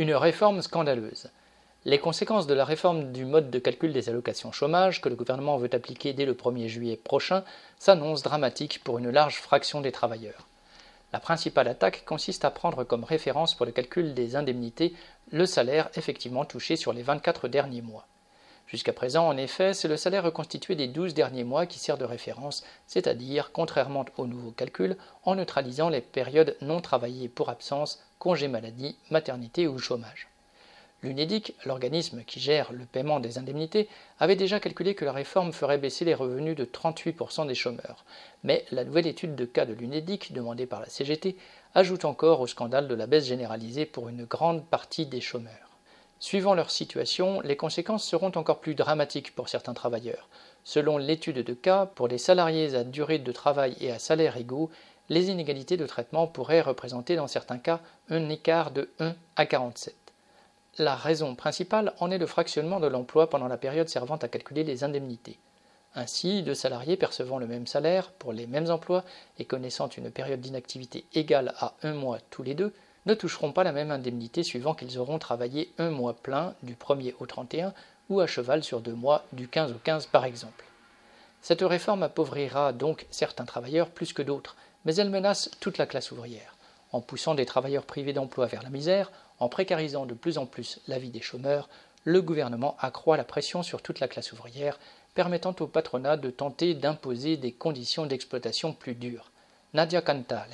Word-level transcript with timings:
Une 0.00 0.14
réforme 0.14 0.62
scandaleuse. 0.62 1.28
Les 1.84 1.98
conséquences 1.98 2.46
de 2.46 2.54
la 2.54 2.64
réforme 2.64 3.12
du 3.12 3.26
mode 3.26 3.50
de 3.50 3.58
calcul 3.58 3.92
des 3.92 4.08
allocations 4.08 4.50
chômage 4.50 5.02
que 5.02 5.10
le 5.10 5.14
gouvernement 5.14 5.58
veut 5.58 5.68
appliquer 5.74 6.14
dès 6.14 6.24
le 6.24 6.32
1er 6.32 6.68
juillet 6.68 6.96
prochain 6.96 7.44
s'annoncent 7.78 8.22
dramatiques 8.22 8.82
pour 8.82 8.96
une 8.96 9.10
large 9.10 9.36
fraction 9.36 9.82
des 9.82 9.92
travailleurs. 9.92 10.48
La 11.12 11.20
principale 11.20 11.68
attaque 11.68 12.06
consiste 12.06 12.46
à 12.46 12.50
prendre 12.50 12.82
comme 12.82 13.04
référence 13.04 13.54
pour 13.54 13.66
le 13.66 13.72
calcul 13.72 14.14
des 14.14 14.36
indemnités 14.36 14.94
le 15.32 15.44
salaire 15.44 15.90
effectivement 15.96 16.46
touché 16.46 16.76
sur 16.76 16.94
les 16.94 17.02
24 17.02 17.48
derniers 17.48 17.82
mois. 17.82 18.06
Jusqu'à 18.68 18.94
présent, 18.94 19.28
en 19.28 19.36
effet, 19.36 19.74
c'est 19.74 19.86
le 19.86 19.98
salaire 19.98 20.24
reconstitué 20.24 20.76
des 20.76 20.88
12 20.88 21.12
derniers 21.12 21.44
mois 21.44 21.66
qui 21.66 21.78
sert 21.78 21.98
de 21.98 22.06
référence, 22.06 22.64
c'est-à-dire, 22.86 23.50
contrairement 23.52 24.06
au 24.16 24.26
nouveau 24.26 24.52
calcul, 24.52 24.96
en 25.24 25.34
neutralisant 25.34 25.90
les 25.90 26.00
périodes 26.00 26.56
non 26.62 26.80
travaillées 26.80 27.28
pour 27.28 27.50
absence, 27.50 28.02
congé 28.20 28.46
maladie, 28.46 28.96
maternité 29.10 29.66
ou 29.66 29.78
chômage. 29.78 30.28
L'UNEDIC, 31.02 31.54
l'organisme 31.64 32.22
qui 32.26 32.38
gère 32.40 32.70
le 32.72 32.84
paiement 32.84 33.18
des 33.18 33.38
indemnités, 33.38 33.88
avait 34.18 34.36
déjà 34.36 34.60
calculé 34.60 34.94
que 34.94 35.06
la 35.06 35.12
réforme 35.12 35.54
ferait 35.54 35.78
baisser 35.78 36.04
les 36.04 36.14
revenus 36.14 36.54
de 36.54 36.66
38% 36.66 37.46
des 37.46 37.54
chômeurs. 37.54 38.04
Mais 38.44 38.66
la 38.70 38.84
nouvelle 38.84 39.06
étude 39.06 39.34
de 39.34 39.46
cas 39.46 39.64
de 39.64 39.72
l'UNEDIC, 39.72 40.34
demandée 40.34 40.66
par 40.66 40.80
la 40.80 40.90
CGT, 40.90 41.36
ajoute 41.74 42.04
encore 42.04 42.42
au 42.42 42.46
scandale 42.46 42.86
de 42.86 42.94
la 42.94 43.06
baisse 43.06 43.24
généralisée 43.24 43.86
pour 43.86 44.10
une 44.10 44.26
grande 44.26 44.66
partie 44.66 45.06
des 45.06 45.22
chômeurs. 45.22 45.70
Suivant 46.18 46.52
leur 46.52 46.70
situation, 46.70 47.40
les 47.40 47.56
conséquences 47.56 48.04
seront 48.04 48.32
encore 48.34 48.60
plus 48.60 48.74
dramatiques 48.74 49.34
pour 49.34 49.48
certains 49.48 49.72
travailleurs. 49.72 50.28
Selon 50.64 50.98
l'étude 50.98 51.42
de 51.42 51.54
cas, 51.54 51.86
pour 51.86 52.08
les 52.08 52.18
salariés 52.18 52.74
à 52.74 52.84
durée 52.84 53.18
de 53.18 53.32
travail 53.32 53.74
et 53.80 53.90
à 53.90 53.98
salaire 53.98 54.36
égaux, 54.36 54.70
les 55.10 55.28
inégalités 55.28 55.76
de 55.76 55.86
traitement 55.86 56.28
pourraient 56.28 56.60
représenter 56.60 57.16
dans 57.16 57.26
certains 57.26 57.58
cas 57.58 57.80
un 58.08 58.28
écart 58.30 58.70
de 58.70 58.88
1 59.00 59.14
à 59.34 59.44
47. 59.44 59.94
La 60.78 60.94
raison 60.94 61.34
principale 61.34 61.92
en 61.98 62.12
est 62.12 62.18
le 62.18 62.26
fractionnement 62.26 62.78
de 62.78 62.86
l'emploi 62.86 63.28
pendant 63.28 63.48
la 63.48 63.56
période 63.56 63.88
servant 63.88 64.16
à 64.16 64.28
calculer 64.28 64.62
les 64.62 64.84
indemnités. 64.84 65.38
Ainsi, 65.96 66.44
deux 66.44 66.54
salariés 66.54 66.96
percevant 66.96 67.38
le 67.38 67.48
même 67.48 67.66
salaire 67.66 68.12
pour 68.12 68.32
les 68.32 68.46
mêmes 68.46 68.70
emplois 68.70 69.04
et 69.40 69.44
connaissant 69.44 69.88
une 69.88 70.12
période 70.12 70.40
d'inactivité 70.40 71.04
égale 71.12 71.54
à 71.58 71.74
un 71.82 71.92
mois 71.92 72.18
tous 72.30 72.44
les 72.44 72.54
deux 72.54 72.72
ne 73.06 73.14
toucheront 73.14 73.50
pas 73.50 73.64
la 73.64 73.72
même 73.72 73.90
indemnité 73.90 74.44
suivant 74.44 74.74
qu'ils 74.74 74.98
auront 74.98 75.18
travaillé 75.18 75.72
un 75.78 75.90
mois 75.90 76.14
plein 76.14 76.54
du 76.62 76.74
1er 76.74 77.14
au 77.18 77.26
31 77.26 77.74
ou 78.10 78.20
à 78.20 78.28
cheval 78.28 78.62
sur 78.62 78.80
deux 78.80 78.94
mois 78.94 79.24
du 79.32 79.48
15 79.48 79.72
au 79.72 79.78
15 79.82 80.06
par 80.06 80.24
exemple. 80.24 80.64
Cette 81.42 81.62
réforme 81.62 82.04
appauvrira 82.04 82.72
donc 82.72 83.06
certains 83.10 83.46
travailleurs 83.46 83.88
plus 83.88 84.12
que 84.12 84.22
d'autres, 84.22 84.56
mais 84.84 84.94
elle 84.94 85.10
menace 85.10 85.50
toute 85.60 85.78
la 85.78 85.86
classe 85.86 86.10
ouvrière, 86.10 86.54
en 86.92 87.00
poussant 87.00 87.34
des 87.34 87.46
travailleurs 87.46 87.84
privés 87.84 88.12
d'emploi 88.12 88.46
vers 88.46 88.62
la 88.62 88.70
misère, 88.70 89.10
en 89.38 89.48
précarisant 89.48 90.06
de 90.06 90.14
plus 90.14 90.38
en 90.38 90.46
plus 90.46 90.80
la 90.88 90.98
vie 90.98 91.10
des 91.10 91.22
chômeurs, 91.22 91.68
le 92.04 92.22
gouvernement 92.22 92.76
accroît 92.80 93.16
la 93.16 93.24
pression 93.24 93.62
sur 93.62 93.82
toute 93.82 94.00
la 94.00 94.08
classe 94.08 94.32
ouvrière, 94.32 94.78
permettant 95.14 95.54
au 95.60 95.66
patronat 95.66 96.16
de 96.16 96.30
tenter 96.30 96.74
d'imposer 96.74 97.36
des 97.36 97.52
conditions 97.52 98.06
d'exploitation 98.06 98.72
plus 98.72 98.94
dures. 98.94 99.30
Nadia 99.74 100.00
Cantale. 100.02 100.50